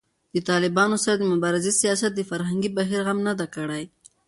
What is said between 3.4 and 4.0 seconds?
کړی